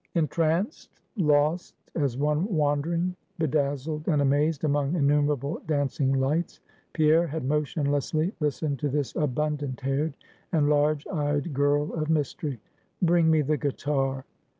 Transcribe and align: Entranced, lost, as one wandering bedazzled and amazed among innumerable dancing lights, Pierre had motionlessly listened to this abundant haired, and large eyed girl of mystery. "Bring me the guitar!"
Entranced, 0.15 0.89
lost, 1.15 1.75
as 1.93 2.17
one 2.17 2.47
wandering 2.47 3.15
bedazzled 3.37 4.07
and 4.07 4.19
amazed 4.19 4.63
among 4.63 4.95
innumerable 4.95 5.61
dancing 5.67 6.11
lights, 6.13 6.59
Pierre 6.93 7.27
had 7.27 7.45
motionlessly 7.45 8.31
listened 8.39 8.79
to 8.79 8.89
this 8.89 9.15
abundant 9.15 9.79
haired, 9.81 10.15
and 10.53 10.67
large 10.71 11.05
eyed 11.05 11.53
girl 11.53 11.93
of 11.93 12.09
mystery. 12.09 12.59
"Bring 13.03 13.29
me 13.29 13.43
the 13.43 13.57
guitar!" 13.57 14.25